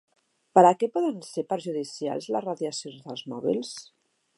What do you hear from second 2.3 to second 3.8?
les radiacions dels mòbils?